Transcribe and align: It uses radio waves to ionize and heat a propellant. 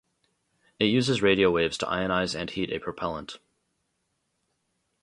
It 0.79 0.85
uses 0.85 1.21
radio 1.21 1.51
waves 1.51 1.77
to 1.77 1.85
ionize 1.85 2.33
and 2.33 2.49
heat 2.49 2.73
a 2.73 2.79
propellant. 2.79 3.37